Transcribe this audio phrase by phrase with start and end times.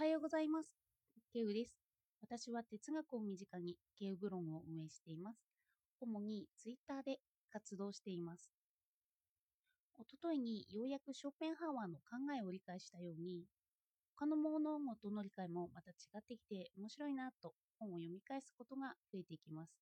[0.00, 0.72] はようございます。
[1.30, 1.76] ケウです。
[2.22, 5.44] 私は哲学を身近にケウブログを運営しています。
[6.00, 7.18] 主にツイッターで
[7.52, 8.50] 活動しています。
[9.98, 13.44] おとといにようやくショーペンハワーの考えを理解したように、
[14.16, 19.72] 他の物事の理解もまた違ってきて面白いなと本を読み返すことが増えていきます。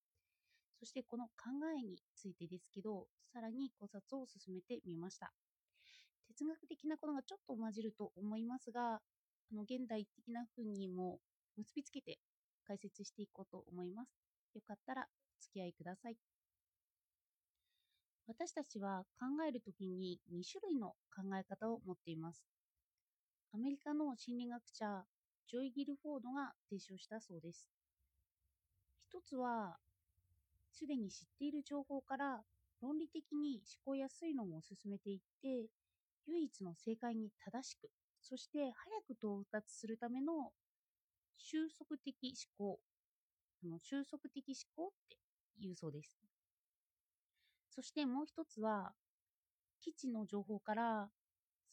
[0.81, 1.33] そしてこの考
[1.79, 5.33] えについてですけど、さらに考察を進めてみました。
[6.27, 8.99] 哲学的なことがちょっと混じると思いますが、
[9.51, 11.19] あの現代的な風にも
[11.57, 12.19] 結びつけて
[12.67, 14.11] 解説していこうと思います。
[14.55, 16.17] よかったらお付き合いください。
[18.27, 22.45] 私たちは考えるときに2種類の考え方を持っています。
[23.55, 25.05] アメリカの心理学者
[25.49, 27.67] ジョイ・ギルフォードが提唱したそうです。
[29.09, 29.79] 一つは、
[30.71, 32.43] すでに知っている情報から
[32.83, 35.71] 論理的に思考や推論を進めていって、
[36.27, 37.89] 唯一の正解に正しく、
[38.29, 40.53] そして早く到達するための
[41.39, 42.79] 収束的思考、
[43.65, 45.17] あの収束的思考って
[45.59, 46.19] 言うそうです。
[47.71, 48.93] そしてもう一つは、
[49.81, 51.09] 基地の情報から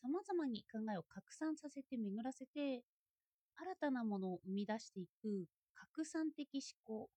[0.02, 2.84] 様々に考えを拡散させて巡らせて、
[3.58, 7.10] 新たなものを生み出していく拡散的思考、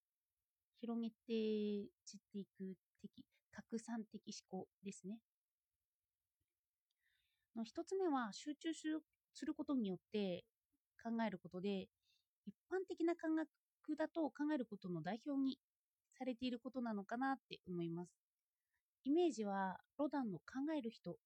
[0.80, 5.18] 広げて散っていく的、拡散的思考ですね。
[7.58, 8.72] の一つ目は集中
[9.34, 10.44] することによって
[11.02, 11.88] 考えることで、
[12.46, 15.58] 一般的な感覚だと考えることの代表に
[16.18, 18.10] されていることなのかなって思います。
[19.04, 21.16] イメージはロダンの考える人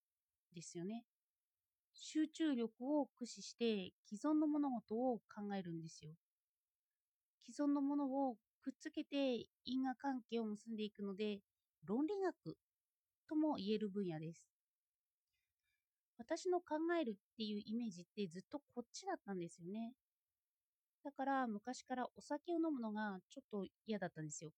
[0.54, 1.04] ですよね。
[1.94, 6.12] 集中力を駆使して既存の物事を考えるんですよ。
[7.44, 11.40] 既存のものをくっつけて因果関係を結んでいくので、
[11.84, 12.56] 論理学
[13.28, 14.51] とも言える分野です。
[16.18, 19.92] 私の考えるっていうイメージってずっとこっちだったんですよね。
[21.04, 24.50] だから昔からお酒を飲むのがちょっと嫌だったんですよ。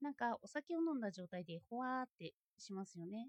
[0.00, 3.28] なんかお酒を飲んだ状態でほわーってしますよね。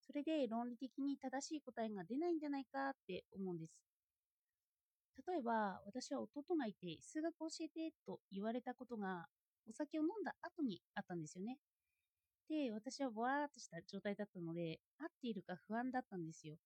[0.00, 3.72] それで論理的に正しい答えが出ないんじゃないかって思うんです。
[5.26, 9.26] 例えば私は弟がいて数学教えてと言われたことが
[9.68, 11.58] お酒を飲んだ後にあったんですよね。
[12.50, 16.58] で、私はぼわーっとした状態だったので、合っているか不安だったんですよ。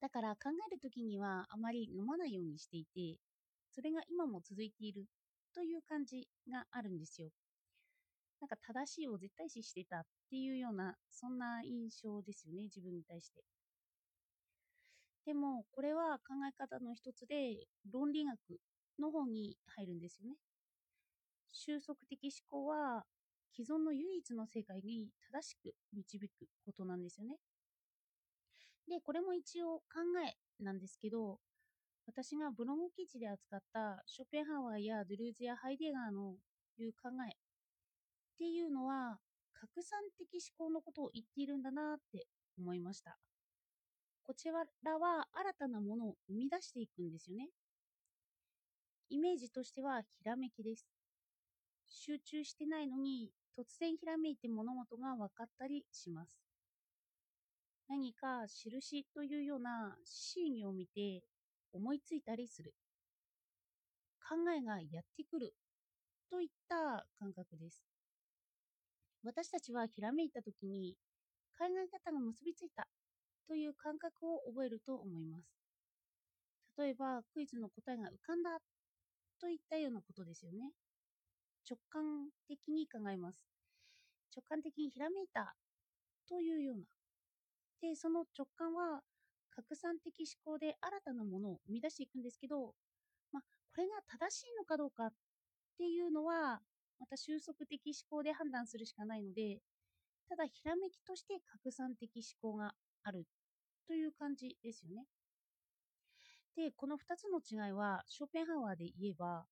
[0.00, 3.18] だから考えるときにはあまり飲まないようにしていて、
[3.72, 5.06] それが今も続いている
[5.52, 7.30] という感じがあるんですよ。
[8.40, 13.42] なんか正しいを絶対視してたっていうような、そんな印象ですよね、自分に対して。
[15.26, 18.60] でも、これは考え方の一つで、論理学
[18.98, 20.36] の方に入るんですよね。
[21.52, 23.06] 収束的思考は、
[23.56, 26.28] 既存の唯一の正解に正しく導く
[26.66, 27.36] ことなんですよね。
[28.88, 31.38] で、これも一応考えなんですけど、
[32.06, 36.34] 私がブログ記事で扱ったショペンハワーやドゥルーズやハイデガーの
[36.78, 37.36] いう考えっ
[38.36, 39.18] ていうのは、
[39.54, 42.26] 拡散的思考のことを言っているんだなって
[42.58, 43.16] 思いました。
[44.26, 47.48] こちらは新たなものを生み出していくんですよね。
[49.10, 50.86] イメージとしてはひらめきです。
[51.86, 56.36] 集中してないのに突然ひらめいて物事が分かったりします。
[57.88, 61.22] 何か印というようなシーンを見て
[61.72, 62.74] 思いついたりする。
[64.28, 65.54] 考えがやってくる
[66.30, 67.84] といった感覚です。
[69.22, 70.96] 私たちはひらめいたときに
[71.58, 72.88] 考え方が結びついた
[73.46, 75.54] という感覚を覚えると思います。
[76.76, 78.58] 例えばクイズの答えが浮かんだ
[79.40, 80.72] といったようなことですよね。
[81.68, 83.42] 直感的に考えます。
[84.34, 85.54] 直感的にひらめいた
[86.28, 86.84] というような。
[87.80, 89.02] で、その直感は
[89.50, 92.74] 拡散的思考で新たなものを生み出していくんですけど、
[93.32, 93.42] まあ、
[93.74, 95.12] これが正しいのかどうかっ
[95.78, 96.60] ていうのは、
[96.98, 99.60] また収束的思考で判断するしかないので、
[100.28, 102.10] ただひらめきとして拡散的
[102.42, 103.26] 思考がある
[103.86, 105.04] という感じですよね。
[106.56, 109.44] で、この2つの違いは、ショーペンハワーで言えば、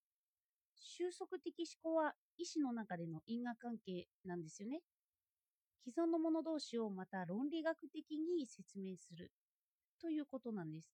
[0.83, 4.81] 収束的思考は意思の中での因果関係なんですよね。
[5.85, 9.33] 既存のもの同士をまた論理学的に説明する
[10.01, 10.93] ということなんです。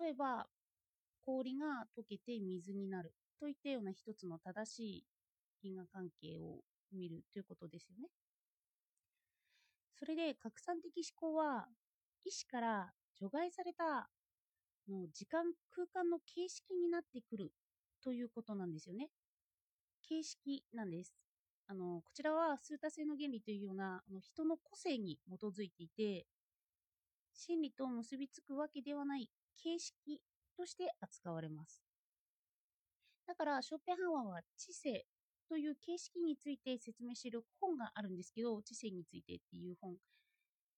[0.00, 0.46] 例えば、
[1.24, 5.04] 氷が溶けて水になるといったような一つの正しい
[5.62, 6.60] 因果関係を
[6.92, 8.08] 見るということですよね。
[9.98, 11.68] それで拡散的思考は
[12.24, 14.08] 意思から除外された
[14.88, 17.52] の時間空間の形式になってくる
[18.02, 19.08] ということなんですよね。
[20.08, 21.14] 形式なんです。
[21.66, 26.26] あのこちらは数多性の原理というようなあの人の個性に基づいていて
[27.34, 29.28] 真理と結びつくわけではない
[29.62, 30.20] 形式
[30.56, 31.84] として扱われます。
[33.28, 35.04] だから、ショッペンハワーは知性
[35.48, 39.94] という形式について説明している本があるんですけど、知性についてっていう本。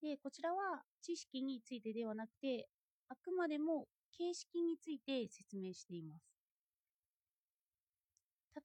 [0.03, 2.69] で、こちらは知識についてではなくて、
[3.09, 3.87] あくまでも
[4.17, 6.31] 形式について説明しています。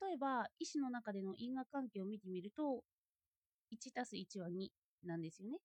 [0.02, 2.84] 例えば、医師の中での因果関係を見てみると、
[3.72, 4.72] 1たす1は2
[5.04, 5.60] なんですよね。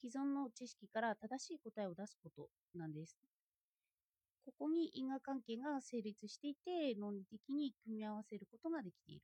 [0.00, 3.16] 既存の知識から正しい答えを出すことなんです。
[4.44, 9.22] ここに因果関係が成立していて、論理的に組み合わせることができている。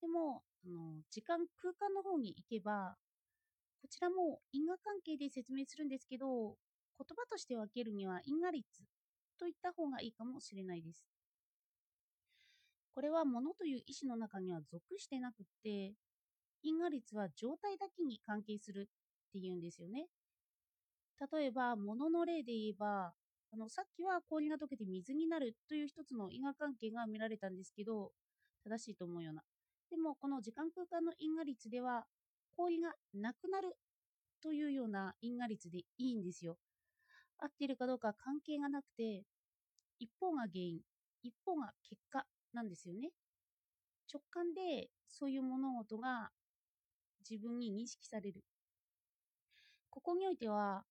[0.00, 2.96] でも、あの時間、空間の方に行けば、
[3.82, 6.56] こちらも因果関係で説明するんですけど、
[6.98, 8.64] 言葉として分けるには因果率
[9.38, 11.06] といった方がいいかもしれないです。
[12.94, 15.94] これは物という意思の中には属してなくって、
[16.62, 18.88] 因果率は状態だけに関係する
[19.28, 20.06] っていうんですよね。
[21.32, 23.14] 例えば、物の例で言えば、
[23.52, 28.12] あのさっきは氷が溶けて水になるという一つの因果関係が見られたんですけど、
[28.64, 29.42] 正しいと思うような。
[29.90, 32.04] でも、この時間空間の因果率では、
[32.56, 33.76] 氷がなくなる
[34.42, 36.56] というような因果率でいいんですよ。
[37.42, 39.24] 合っているかどうか関係がなくて、
[39.98, 40.80] 一方が原因、
[41.22, 43.10] 一方が結果なんですよね。
[44.12, 46.30] 直感でそういう物事が
[47.28, 48.44] 自分に認識される。
[49.90, 50.84] ここにおいては、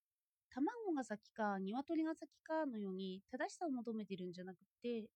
[0.50, 5.08] 卵が先か鶏が先かのように正しさを求めてるんじゃなくて、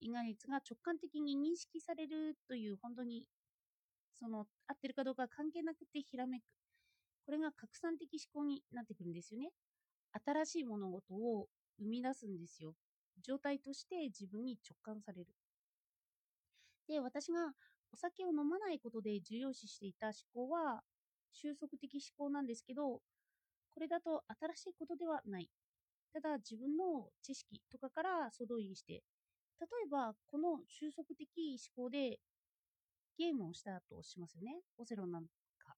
[0.00, 3.24] 因果率が直感的に認識されるという本当に
[4.18, 6.42] その合ってるかどうか関係なくてひらめく。
[7.26, 9.50] これが拡散的思考になってくるんですよね。
[10.12, 11.48] 新しい物事を
[11.78, 12.74] 生み出すんですよ。
[13.22, 15.26] 状態として自分に直感される。
[16.88, 17.52] で、私が
[17.92, 20.82] お酒を飲まないことで重要視していた思考は
[21.32, 23.00] 収束的思考なんですけど、
[23.72, 25.48] これだと新しいことではない。
[26.12, 29.02] ただ自分の知識とかから総動員して、
[29.60, 32.18] 例えばこの収束的思考で
[33.16, 34.62] ゲームをしたとしますよね。
[34.78, 35.24] オセロなん
[35.58, 35.76] か。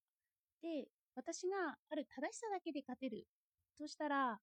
[0.62, 3.26] で、私がある正しさだけで勝てる
[3.82, 4.38] としたら、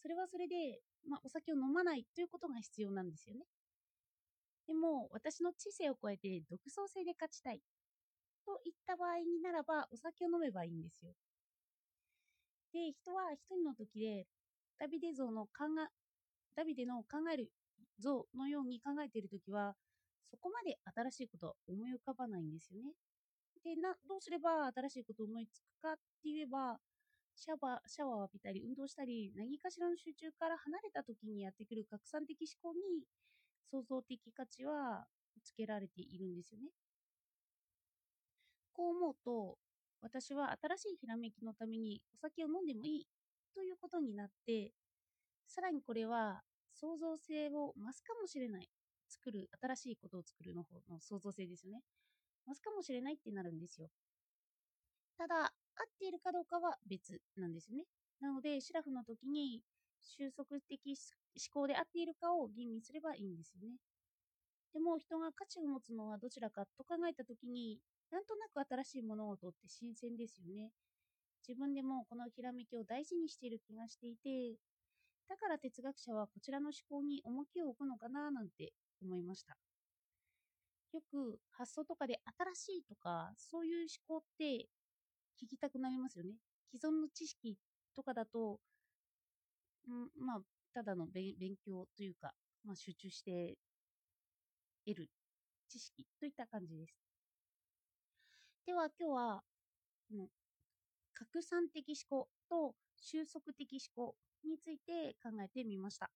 [0.00, 0.78] それはそれで、
[1.08, 3.42] まあ、お酒を飲まないということが必要なんですよね。
[4.68, 7.60] でも、私の知性を超えて独創性で勝ちたい
[8.46, 11.12] といった場合にならば、お酒を飲めばいいんですよ。
[12.72, 14.26] で、人は一人の時で、
[14.78, 15.90] ダビデ像の考え、
[16.54, 17.50] ダビデの考える
[17.98, 19.74] 像のように考えている時は、
[20.30, 22.92] そこまで新しいことは思い浮かばないんですよね。
[23.64, 26.78] で、な、どうすれば新しいことを思いつくかって言えば、
[27.36, 33.04] シャワー、シャワーを浴びたり、運動したり、何かしらの集中から離れた時にやってくる拡散的思考に、
[33.70, 35.06] 創造的価値は
[35.42, 36.68] つけられているんですよね。
[38.72, 39.58] こう思うと、
[40.00, 43.06] 私は新しいひらめきのためにお酒を飲んでもいい
[43.54, 44.72] ということになって、
[45.46, 46.42] さらにこれは
[46.72, 48.68] 創造性を増すかもしれない。
[49.08, 51.82] 作る、新しいことを作るの方の創造性ですよね。
[52.46, 53.88] 増すかもしれないってなるんですよ。
[55.18, 55.50] ただ、合っ
[55.98, 57.84] ているかどうかは別なんですよね。
[58.20, 59.62] なので、シラフの時に
[60.02, 60.96] 収束的思
[61.50, 63.76] 考で合っているかを吟味すればいいんですよね。
[64.72, 67.80] でも、人が価値を持つのはどちらかと考えた時に、
[68.10, 70.70] なんとなく新しい物事って新鮮ですよね。
[71.46, 74.56] 自分でもこのひらめきを大事にしている気がしていて、
[75.28, 78.72] だから哲学者はこちらの思考に重きを置くのかななんて
[79.02, 79.56] 思いました。
[80.92, 82.20] よく発想とかで
[82.54, 84.68] 新しいとか、そういう思考って
[85.40, 86.34] 聞きたくなりますよね。
[86.70, 87.56] 既存の知識
[87.94, 88.60] とかだと、
[89.88, 90.40] んまあ、
[90.72, 92.32] ただの勉強というか、
[92.64, 93.56] まあ、集中して
[94.86, 95.10] 得る
[95.68, 96.94] 知識といった感じです。
[98.66, 99.42] では今日は、
[100.12, 100.28] うん、
[101.12, 104.14] 拡散的思考と収束的思考
[104.44, 106.10] について考えてみました。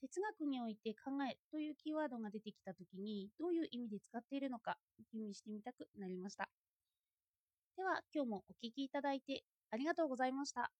[0.00, 4.78] 哲学において考えというキーワードが出てきたときにどういう意味で使っているのか
[5.12, 6.48] 吟味してみたくなりました。
[7.80, 10.70] では今日もお聴きいただいてありがとうございました。